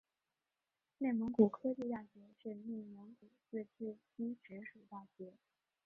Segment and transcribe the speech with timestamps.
[0.97, 2.09] 内蒙古科技大学
[2.41, 5.33] 是内蒙古自治区直属大学。